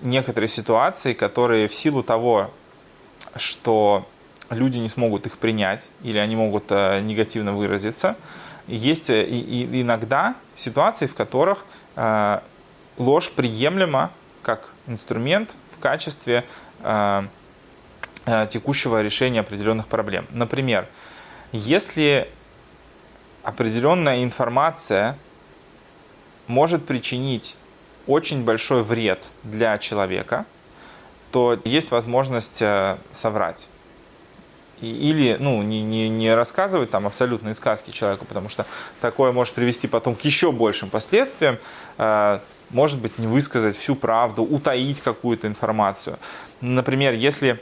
некоторые 0.00 0.48
ситуации, 0.48 1.12
которые 1.12 1.68
в 1.68 1.74
силу 1.74 2.02
того, 2.02 2.50
что 3.36 4.06
люди 4.50 4.78
не 4.78 4.88
смогут 4.88 5.26
их 5.26 5.38
принять 5.38 5.90
или 6.02 6.18
они 6.18 6.36
могут 6.36 6.64
э, 6.70 7.00
негативно 7.00 7.54
выразиться, 7.54 8.16
есть 8.66 9.10
э, 9.10 9.24
и, 9.24 9.82
иногда 9.82 10.34
ситуации, 10.54 11.06
в 11.06 11.14
которых 11.14 11.64
э, 11.96 12.40
ложь 12.98 13.30
приемлема 13.30 14.10
как 14.42 14.70
инструмент 14.86 15.50
в 15.74 15.80
качестве 15.80 16.44
текущего 18.48 19.02
решения 19.02 19.40
определенных 19.40 19.86
проблем. 19.86 20.26
Например, 20.30 20.88
если 21.52 22.28
определенная 23.42 24.24
информация 24.24 25.18
может 26.46 26.86
причинить 26.86 27.56
очень 28.06 28.44
большой 28.44 28.82
вред 28.82 29.24
для 29.42 29.78
человека, 29.78 30.46
то 31.30 31.58
есть 31.64 31.90
возможность 31.90 32.62
э, 32.62 32.96
соврать. 33.12 33.68
Или 34.80 35.36
ну, 35.40 35.62
не, 35.62 35.82
не, 35.82 36.08
не 36.08 36.34
рассказывать 36.34 36.90
там 36.90 37.06
абсолютные 37.06 37.54
сказки 37.54 37.90
человеку, 37.90 38.24
потому 38.24 38.48
что 38.48 38.66
такое 39.00 39.32
может 39.32 39.54
привести 39.54 39.88
потом 39.88 40.14
к 40.14 40.20
еще 40.22 40.52
большим 40.52 40.90
последствиям. 40.90 41.58
Э, 41.98 42.40
может 42.70 43.00
быть, 43.00 43.18
не 43.18 43.26
высказать 43.26 43.76
всю 43.76 43.94
правду, 43.96 44.42
утаить 44.42 45.00
какую-то 45.00 45.46
информацию. 45.46 46.18
Например, 46.60 47.12
если 47.14 47.60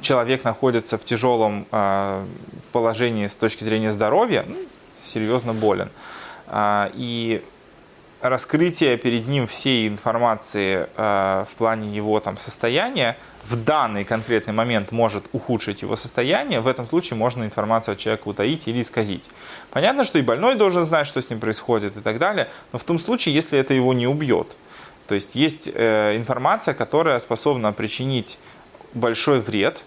человек 0.00 0.44
находится 0.44 0.98
в 0.98 1.04
тяжелом 1.04 1.66
а, 1.70 2.24
положении 2.72 3.26
с 3.26 3.34
точки 3.36 3.64
зрения 3.64 3.92
здоровья, 3.92 4.44
ну, 4.46 4.56
серьезно 5.02 5.54
болен, 5.54 5.88
а, 6.46 6.90
и 6.94 7.42
раскрытие 8.20 8.96
перед 8.96 9.28
ним 9.28 9.46
всей 9.46 9.86
информации 9.86 10.88
в 10.96 11.48
плане 11.58 11.94
его 11.94 12.20
там, 12.20 12.38
состояния 12.38 13.18
в 13.44 13.62
данный 13.62 14.04
конкретный 14.04 14.54
момент 14.54 14.92
может 14.92 15.26
ухудшить 15.32 15.82
его 15.82 15.94
состояние, 15.94 16.60
в 16.60 16.66
этом 16.66 16.86
случае 16.86 17.18
можно 17.18 17.44
информацию 17.44 17.92
от 17.92 17.98
человека 17.98 18.28
утаить 18.28 18.66
или 18.66 18.80
исказить. 18.80 19.28
Понятно, 19.70 20.04
что 20.04 20.18
и 20.18 20.22
больной 20.22 20.54
должен 20.54 20.86
знать, 20.86 21.06
что 21.06 21.20
с 21.20 21.28
ним 21.28 21.38
происходит 21.38 21.98
и 21.98 22.00
так 22.00 22.18
далее, 22.18 22.48
но 22.72 22.78
в 22.78 22.84
том 22.84 22.98
случае, 22.98 23.34
если 23.34 23.58
это 23.58 23.74
его 23.74 23.92
не 23.92 24.06
убьет. 24.06 24.56
То 25.06 25.14
есть 25.14 25.34
есть 25.34 25.70
э, 25.72 26.16
информация, 26.16 26.74
которая 26.74 27.18
способна 27.18 27.72
причинить 27.72 28.38
большой 28.94 29.40
вред 29.40 29.84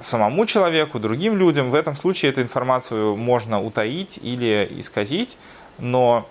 самому 0.00 0.46
человеку, 0.46 0.98
другим 0.98 1.36
людям. 1.36 1.70
В 1.70 1.74
этом 1.74 1.96
случае 1.96 2.30
эту 2.30 2.42
информацию 2.42 3.16
можно 3.16 3.62
утаить 3.62 4.18
или 4.22 4.68
исказить, 4.78 5.38
но 5.78 6.28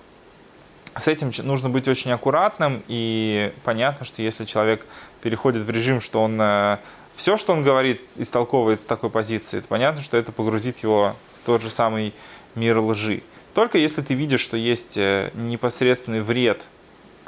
с 0.96 1.08
этим 1.08 1.32
нужно 1.44 1.70
быть 1.70 1.88
очень 1.88 2.12
аккуратным, 2.12 2.84
и 2.88 3.52
понятно, 3.64 4.06
что 4.06 4.22
если 4.22 4.46
человек 4.46 4.86
переходит 5.22 5.64
в 5.64 5.70
режим, 5.70 6.00
что 6.00 6.24
он 6.24 6.40
э, 6.40 6.78
все, 7.16 7.38
что 7.38 7.54
он 7.54 7.64
говорит, 7.64 8.02
истолковывает 8.16 8.82
с 8.82 8.86
такой 8.86 9.10
позиции, 9.10 9.60
то 9.60 9.68
понятно, 9.68 10.02
что 10.02 10.18
это 10.18 10.32
погрузит 10.32 10.80
его 10.80 11.16
в 11.34 11.46
тот 11.46 11.62
же 11.62 11.70
самый 11.70 12.14
мир 12.56 12.80
лжи. 12.80 13.24
Только 13.54 13.78
если 13.78 14.02
ты 14.02 14.14
видишь, 14.14 14.42
что 14.42 14.58
есть 14.58 14.98
э, 14.98 15.32
непосредственный 15.34 16.22
вред 16.22 16.68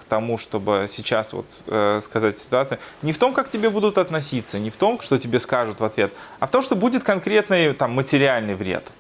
тому, 0.03 0.37
чтобы 0.37 0.85
сейчас 0.87 1.33
вот 1.33 1.45
э, 1.67 1.99
сказать 2.01 2.37
ситуацию, 2.37 2.79
не 3.01 3.13
в 3.13 3.17
том, 3.17 3.33
как 3.33 3.49
тебе 3.49 3.69
будут 3.69 3.97
относиться, 3.97 4.59
не 4.59 4.69
в 4.69 4.77
том, 4.77 5.01
что 5.01 5.17
тебе 5.17 5.39
скажут 5.39 5.79
в 5.79 5.85
ответ, 5.85 6.13
а 6.39 6.47
в 6.47 6.51
том, 6.51 6.61
что 6.61 6.75
будет 6.75 7.03
конкретный 7.03 7.73
там 7.73 7.91
материальный 7.91 8.55
вред. 8.55 8.91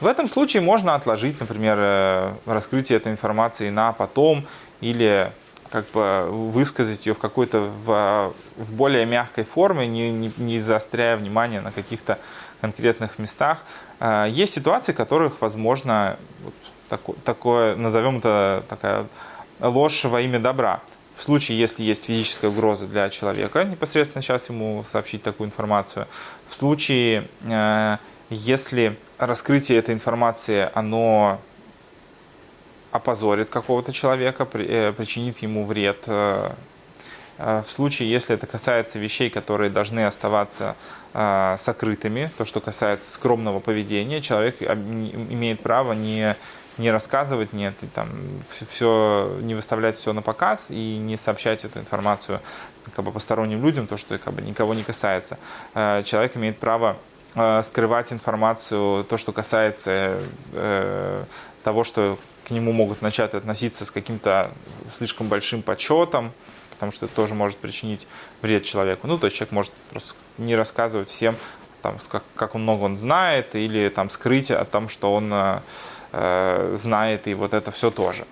В 0.00 0.06
этом 0.06 0.28
случае 0.28 0.62
можно 0.62 0.94
отложить, 0.94 1.38
например, 1.40 1.76
э, 1.78 2.32
раскрытие 2.46 2.96
этой 2.96 3.12
информации 3.12 3.68
на 3.70 3.92
потом 3.92 4.46
или 4.80 5.30
как 5.70 5.86
бы 5.90 6.26
высказать 6.30 7.06
ее 7.06 7.14
в 7.14 7.18
какой-то 7.18 7.60
в, 7.84 8.34
в 8.56 8.72
более 8.72 9.06
мягкой 9.06 9.44
форме, 9.44 9.86
не, 9.86 10.10
не, 10.10 10.32
не 10.36 10.58
заостряя 10.58 11.16
внимание 11.16 11.60
на 11.60 11.70
каких-то 11.70 12.18
конкретных 12.60 13.18
местах. 13.18 13.58
Э, 14.00 14.26
есть 14.28 14.54
ситуации, 14.54 14.92
в 14.92 14.96
которых 14.96 15.40
возможно 15.40 16.16
вот, 16.42 16.54
такое, 16.88 17.16
такое, 17.24 17.76
назовем 17.76 18.18
это 18.18 18.64
такая 18.68 19.06
ложь 19.60 20.04
во 20.04 20.20
имя 20.20 20.38
добра. 20.38 20.82
В 21.20 21.22
случае, 21.22 21.58
если 21.58 21.82
есть 21.82 22.06
физическая 22.06 22.50
угроза 22.50 22.86
для 22.86 23.10
человека, 23.10 23.64
непосредственно 23.64 24.22
сейчас 24.22 24.48
ему 24.48 24.84
сообщить 24.88 25.22
такую 25.22 25.48
информацию. 25.48 26.06
В 26.48 26.54
случае, 26.54 27.28
э, 27.42 27.98
если 28.30 28.96
раскрытие 29.18 29.78
этой 29.78 29.94
информации, 29.94 30.70
оно 30.72 31.38
опозорит 32.90 33.50
какого-то 33.50 33.92
человека, 33.92 34.48
э, 34.54 34.94
причинит 34.96 35.38
ему 35.38 35.66
вред, 35.66 36.04
э, 36.06 36.52
в 37.36 37.66
случае, 37.68 38.10
если 38.10 38.34
это 38.34 38.46
касается 38.46 38.98
вещей, 38.98 39.30
которые 39.30 39.70
должны 39.70 40.04
оставаться 40.04 40.76
сокрытыми, 41.12 42.30
то, 42.36 42.44
что 42.44 42.60
касается 42.60 43.10
скромного 43.10 43.60
поведения, 43.60 44.20
человек 44.20 44.60
имеет 44.60 45.60
право 45.60 45.94
не 45.94 46.36
не 46.78 46.90
рассказывать, 46.90 47.52
нет, 47.52 47.74
и 47.82 47.86
там 47.86 48.08
все, 48.50 49.36
не 49.40 49.54
выставлять 49.54 49.96
все 49.96 50.12
на 50.12 50.22
показ 50.22 50.70
и 50.70 50.98
не 50.98 51.16
сообщать 51.16 51.64
эту 51.64 51.78
информацию 51.78 52.40
как 52.94 53.04
бы 53.04 53.12
посторонним 53.12 53.62
людям, 53.62 53.86
то, 53.86 53.96
что 53.96 54.18
как 54.18 54.34
бы 54.34 54.42
никого 54.42 54.74
не 54.74 54.82
касается. 54.82 55.38
Э, 55.74 56.02
человек 56.04 56.36
имеет 56.36 56.58
право 56.58 56.98
э, 57.34 57.62
скрывать 57.62 58.12
информацию, 58.12 59.04
то, 59.04 59.16
что 59.16 59.32
касается 59.32 60.18
э, 60.52 61.24
того, 61.62 61.84
что 61.84 62.18
к 62.46 62.50
нему 62.50 62.72
могут 62.72 63.02
начать 63.02 63.34
относиться 63.34 63.84
с 63.84 63.90
каким-то 63.90 64.50
слишком 64.90 65.26
большим 65.26 65.62
почетом, 65.62 66.32
потому 66.70 66.92
что 66.92 67.06
это 67.06 67.14
тоже 67.14 67.34
может 67.34 67.58
причинить 67.58 68.08
вред 68.42 68.64
человеку. 68.64 69.06
Ну, 69.06 69.18
то 69.18 69.26
есть 69.26 69.36
человек 69.36 69.52
может 69.52 69.72
просто 69.90 70.14
не 70.38 70.56
рассказывать 70.56 71.08
всем, 71.08 71.36
там, 71.82 71.98
как, 72.08 72.24
как 72.34 72.54
много 72.54 72.84
он 72.84 72.96
знает, 72.96 73.54
или 73.54 73.88
там 73.88 74.10
скрыть 74.10 74.50
о 74.50 74.64
том, 74.64 74.88
что 74.88 75.14
он 75.14 75.32
э, 76.12 76.76
знает, 76.78 77.26
и 77.28 77.34
вот 77.34 77.54
это 77.54 77.70
все 77.70 77.90
тоже. 77.90 78.26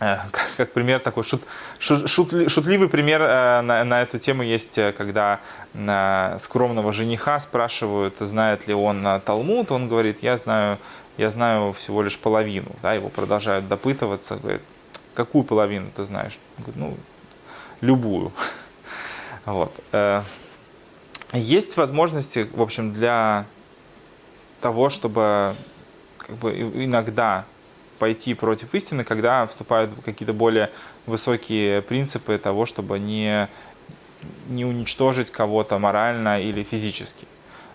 Э, 0.00 0.16
как, 0.30 0.46
как 0.56 0.72
пример 0.72 0.98
такой 0.98 1.24
шут, 1.24 1.42
шут, 1.78 2.50
шутливый 2.50 2.88
пример 2.88 3.20
э, 3.20 3.60
на, 3.60 3.84
на 3.84 4.00
эту 4.02 4.18
тему 4.18 4.42
есть, 4.42 4.78
э, 4.78 4.92
когда 4.92 5.40
э, 5.74 6.36
скромного 6.38 6.92
жениха 6.92 7.38
спрашивают, 7.38 8.16
знает 8.18 8.66
ли 8.66 8.72
он 8.72 9.06
э, 9.06 9.20
Талмуд, 9.20 9.70
он 9.70 9.88
говорит, 9.88 10.22
я 10.22 10.38
знаю, 10.38 10.78
я 11.18 11.28
знаю 11.28 11.74
всего 11.74 12.02
лишь 12.02 12.18
половину, 12.18 12.72
да, 12.82 12.94
его 12.94 13.10
продолжают 13.10 13.68
допытываться, 13.68 14.36
говорит, 14.36 14.62
какую 15.14 15.44
половину 15.44 15.90
ты 15.94 16.04
знаешь? 16.04 16.38
Он 16.56 16.64
говорит, 16.64 16.80
ну, 16.80 16.96
любую. 17.80 18.32
Вот. 19.46 19.72
Есть 21.32 21.76
возможности, 21.78 22.46
в 22.52 22.60
общем, 22.60 22.92
для 22.92 23.46
того, 24.60 24.90
чтобы 24.90 25.56
как 26.30 26.38
бы 26.38 26.52
иногда 26.52 27.44
пойти 27.98 28.34
против 28.34 28.74
истины, 28.74 29.04
когда 29.04 29.46
вступают 29.46 29.90
какие-то 30.04 30.32
более 30.32 30.70
высокие 31.06 31.82
принципы 31.82 32.38
того, 32.38 32.64
чтобы 32.64 32.98
не, 32.98 33.48
не 34.48 34.64
уничтожить 34.64 35.30
кого-то 35.30 35.78
морально 35.78 36.40
или 36.40 36.62
физически. 36.62 37.26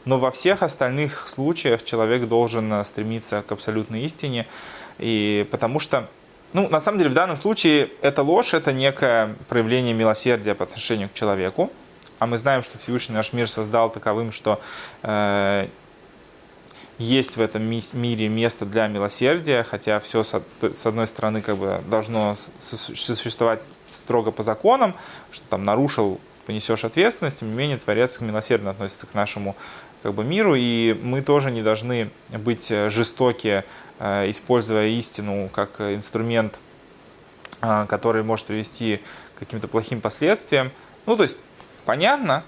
Но 0.05 0.17
во 0.17 0.31
всех 0.31 0.63
остальных 0.63 1.27
случаях 1.27 1.83
человек 1.83 2.27
должен 2.27 2.83
стремиться 2.85 3.43
к 3.47 3.51
абсолютной 3.51 4.03
истине, 4.03 4.47
и 4.97 5.47
потому 5.51 5.79
что, 5.79 6.07
ну, 6.53 6.69
на 6.69 6.79
самом 6.79 6.99
деле, 6.99 7.09
в 7.09 7.13
данном 7.13 7.37
случае 7.37 7.89
эта 8.01 8.21
ложь– 8.21 8.53
это 8.53 8.71
некое 8.71 9.35
проявление 9.49 9.93
милосердия 9.93 10.55
по 10.55 10.63
отношению 10.63 11.09
к 11.09 11.13
человеку, 11.13 11.71
а 12.17 12.27
мы 12.27 12.37
знаем, 12.37 12.63
что 12.63 12.77
Всевышний 12.77 13.15
наш 13.15 13.33
мир 13.33 13.47
создал 13.47 13.89
таковым, 13.89 14.31
что 14.31 14.59
э, 15.03 15.67
есть 16.97 17.37
в 17.37 17.41
этом 17.41 17.63
мире 17.63 18.27
место 18.29 18.65
для 18.65 18.87
милосердия, 18.87 19.63
хотя 19.63 19.99
все 19.99 20.23
с 20.23 20.85
одной 20.85 21.07
стороны 21.07 21.41
как 21.41 21.57
бы 21.57 21.81
должно 21.87 22.35
существовать 22.59 23.61
строго 23.93 24.31
по 24.31 24.43
законам, 24.43 24.95
что 25.31 25.47
там 25.49 25.65
нарушил, 25.65 26.19
понесешь 26.45 26.85
ответственность, 26.85 27.39
тем 27.39 27.49
не 27.49 27.55
менее 27.55 27.77
Творец 27.77 28.19
милосердно 28.21 28.71
относится 28.71 29.07
к 29.07 29.13
нашему 29.13 29.55
как 30.03 30.13
бы, 30.13 30.23
миру, 30.23 30.53
и 30.55 30.93
мы 31.01 31.21
тоже 31.21 31.49
не 31.49 31.63
должны 31.63 32.11
быть 32.29 32.69
жестоки, 32.69 33.63
э, 33.97 34.29
используя 34.29 34.87
истину 34.87 35.49
как 35.51 35.81
инструмент, 35.81 36.59
э, 37.61 37.87
который 37.89 38.21
может 38.21 38.45
привести 38.45 39.01
к 39.35 39.39
каким-то 39.39 39.67
плохим 39.67 40.01
последствиям. 40.01 40.71
Ну, 41.07 41.17
то 41.17 41.23
есть, 41.23 41.37
понятно, 41.85 42.43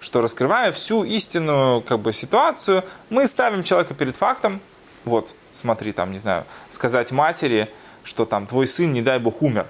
что 0.00 0.20
раскрывая 0.20 0.72
всю 0.72 1.04
истинную 1.04 1.82
как 1.82 2.00
бы, 2.00 2.12
ситуацию, 2.12 2.84
мы 3.10 3.26
ставим 3.26 3.62
человека 3.62 3.94
перед 3.94 4.16
фактом, 4.16 4.60
вот, 5.04 5.34
смотри, 5.52 5.92
там, 5.92 6.12
не 6.12 6.18
знаю, 6.18 6.44
сказать 6.68 7.12
матери, 7.12 7.70
что 8.02 8.24
там 8.24 8.46
твой 8.46 8.66
сын, 8.66 8.92
не 8.92 9.02
дай 9.02 9.18
бог, 9.18 9.42
умер, 9.42 9.66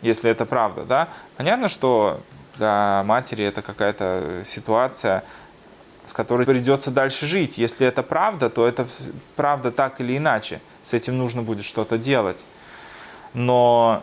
если 0.00 0.30
это 0.30 0.46
правда, 0.46 0.84
да, 0.84 1.08
понятно, 1.36 1.68
что 1.68 2.20
для 2.56 3.02
матери 3.04 3.44
это 3.44 3.62
какая-то 3.62 4.42
ситуация, 4.44 5.24
с 6.04 6.12
которой 6.12 6.44
придется 6.44 6.90
дальше 6.90 7.26
жить. 7.26 7.58
Если 7.58 7.86
это 7.86 8.02
правда, 8.02 8.50
то 8.50 8.66
это 8.66 8.86
правда 9.36 9.70
так 9.70 10.00
или 10.00 10.16
иначе. 10.16 10.60
С 10.82 10.94
этим 10.94 11.16
нужно 11.16 11.42
будет 11.42 11.64
что-то 11.64 11.96
делать. 11.96 12.44
Но 13.34 14.02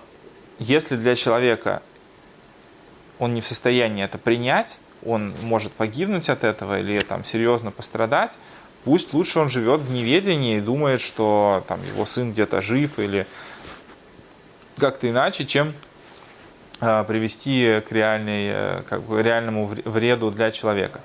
если 0.57 0.95
для 0.95 1.15
человека 1.15 1.83
он 3.19 3.33
не 3.33 3.41
в 3.41 3.47
состоянии 3.47 4.03
это 4.03 4.17
принять, 4.17 4.79
он 5.05 5.33
может 5.43 5.71
погибнуть 5.71 6.29
от 6.29 6.43
этого 6.43 6.79
или 6.79 6.99
там 7.01 7.23
серьезно 7.23 7.71
пострадать, 7.71 8.37
пусть 8.83 9.13
лучше 9.13 9.39
он 9.39 9.49
живет 9.49 9.81
в 9.81 9.93
неведении 9.93 10.57
и 10.57 10.61
думает, 10.61 11.01
что 11.01 11.63
там 11.67 11.83
его 11.83 12.05
сын 12.05 12.31
где-то 12.31 12.61
жив 12.61 12.99
или 12.99 13.25
как-то 14.77 15.09
иначе, 15.09 15.45
чем 15.45 15.73
э, 16.81 17.03
привести 17.07 17.81
к 17.87 17.91
реальной, 17.91 18.49
э, 18.51 18.83
как 18.87 19.03
бы, 19.03 19.21
реальному 19.21 19.67
вреду 19.67 20.31
для 20.31 20.51
человека. 20.51 21.01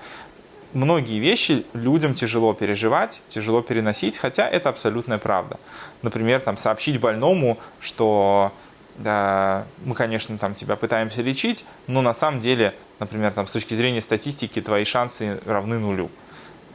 Многие 0.72 1.20
вещи 1.20 1.64
людям 1.72 2.14
тяжело 2.14 2.52
переживать, 2.52 3.22
тяжело 3.28 3.62
переносить, 3.62 4.18
хотя 4.18 4.48
это 4.48 4.70
абсолютная 4.70 5.18
правда. 5.18 5.60
Например, 6.02 6.40
там, 6.40 6.56
сообщить 6.56 6.98
больному, 6.98 7.58
что 7.80 8.52
да, 8.96 9.66
мы, 9.84 9.94
конечно, 9.94 10.36
там 10.38 10.54
тебя 10.54 10.76
пытаемся 10.76 11.22
лечить, 11.22 11.64
но 11.86 12.02
на 12.02 12.12
самом 12.12 12.40
деле, 12.40 12.74
например, 13.00 13.32
там, 13.32 13.46
с 13.46 13.50
точки 13.50 13.74
зрения 13.74 14.00
статистики, 14.00 14.60
твои 14.60 14.84
шансы 14.84 15.40
равны 15.44 15.78
нулю. 15.78 16.10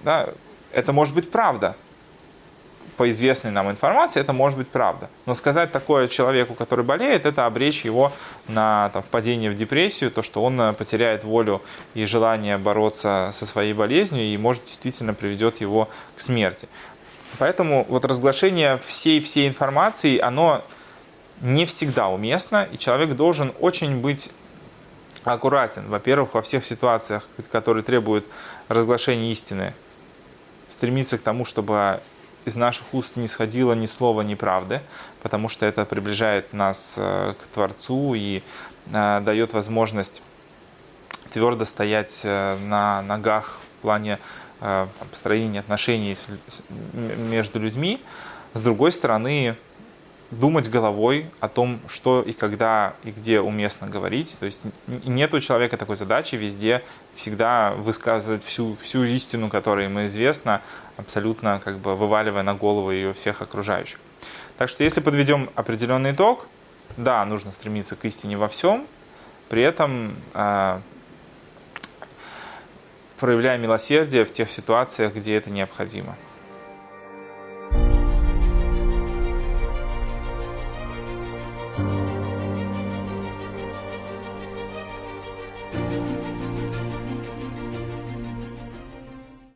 Да, 0.03 0.29
это 0.71 0.93
может 0.93 1.15
быть 1.15 1.31
правда. 1.31 1.75
По 2.97 3.09
известной 3.09 3.51
нам 3.51 3.69
информации 3.71 4.19
это 4.19 4.33
может 4.33 4.57
быть 4.57 4.67
правда. 4.67 5.09
Но 5.25 5.33
сказать 5.33 5.71
такое 5.71 6.07
человеку, 6.07 6.53
который 6.53 6.83
болеет, 6.83 7.25
это 7.25 7.45
обречь 7.45 7.85
его 7.85 8.11
на 8.49 8.89
там, 8.89 9.01
впадение 9.01 9.49
в 9.49 9.55
депрессию, 9.55 10.11
то, 10.11 10.21
что 10.21 10.43
он 10.43 10.59
э, 10.59 10.73
потеряет 10.73 11.23
волю 11.23 11.61
и 11.93 12.03
желание 12.05 12.57
бороться 12.57 13.29
со 13.31 13.45
своей 13.45 13.71
болезнью 13.71 14.25
и, 14.25 14.37
может, 14.37 14.65
действительно 14.65 15.13
приведет 15.13 15.61
его 15.61 15.87
к 16.17 16.21
смерти. 16.21 16.67
Поэтому 17.37 17.85
вот 17.87 18.03
разглашение 18.03 18.79
всей-всей 18.85 19.47
информации, 19.47 20.17
оно 20.17 20.65
не 21.41 21.65
всегда 21.65 22.09
уместно, 22.09 22.67
и 22.69 22.77
человек 22.77 23.15
должен 23.15 23.53
очень 23.59 24.01
быть 24.01 24.31
аккуратен. 25.23 25.87
Во-первых, 25.87 26.33
во 26.33 26.41
всех 26.41 26.65
ситуациях, 26.65 27.27
которые 27.51 27.83
требуют 27.83 28.25
разглашения 28.67 29.31
истины, 29.31 29.73
стремиться 30.69 31.17
к 31.17 31.21
тому, 31.21 31.45
чтобы 31.45 32.01
из 32.45 32.55
наших 32.55 32.93
уст 32.93 33.15
не 33.15 33.27
сходило 33.27 33.73
ни 33.73 33.85
слова 33.85 34.21
неправды, 34.21 34.81
потому 35.21 35.49
что 35.49 35.65
это 35.65 35.85
приближает 35.85 36.53
нас 36.53 36.95
э, 36.97 37.33
к 37.39 37.47
Творцу 37.53 38.13
и 38.15 38.41
э, 38.91 39.21
дает 39.21 39.53
возможность 39.53 40.23
твердо 41.31 41.65
стоять 41.65 42.21
э, 42.23 42.57
на 42.65 43.01
ногах 43.03 43.59
в 43.77 43.81
плане 43.81 44.19
построения 45.09 45.61
отношений 45.61 46.17
между 46.93 47.59
людьми. 47.59 48.03
С 48.53 48.59
другой 48.59 48.91
стороны, 48.91 49.55
думать 50.31 50.69
головой 50.69 51.29
о 51.39 51.47
том, 51.47 51.79
что 51.87 52.21
и 52.21 52.33
когда 52.33 52.93
и 53.03 53.11
где 53.11 53.41
уместно 53.41 53.87
говорить. 53.87 54.37
То 54.39 54.45
есть 54.45 54.61
нет 54.87 55.33
у 55.33 55.39
человека 55.39 55.77
такой 55.77 55.95
задачи 55.95 56.35
везде 56.35 56.83
всегда 57.15 57.71
высказывать 57.71 58.43
всю, 58.43 58.75
всю 58.75 59.03
истину, 59.03 59.49
которая 59.49 59.85
ему 59.85 60.05
известна, 60.05 60.61
абсолютно 60.97 61.61
как 61.63 61.79
бы 61.79 61.95
вываливая 61.95 62.43
на 62.43 62.53
голову 62.53 62.91
ее 62.91 63.13
всех 63.13 63.41
окружающих. 63.41 63.99
Так 64.57 64.69
что 64.69 64.83
если 64.83 65.01
подведем 65.01 65.49
определенный 65.55 66.11
итог, 66.11 66.47
да, 66.97 67.23
нужно 67.25 67.51
стремиться 67.51 67.95
к 67.95 68.05
истине 68.05 68.37
во 68.37 68.47
всем, 68.47 68.85
при 69.47 69.63
этом 69.63 70.15
э, 70.33 70.79
проявляя 73.19 73.57
милосердие 73.57 74.25
в 74.25 74.31
тех 74.31 74.51
ситуациях, 74.51 75.15
где 75.15 75.35
это 75.35 75.49
необходимо. 75.49 76.15